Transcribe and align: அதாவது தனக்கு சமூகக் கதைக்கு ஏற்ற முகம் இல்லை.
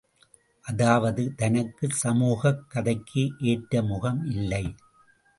அதாவது 0.65 1.33
தனக்கு 1.35 1.87
சமூகக் 1.91 2.63
கதைக்கு 2.69 3.33
ஏற்ற 3.39 3.81
முகம் 3.81 4.25
இல்லை. 4.25 4.63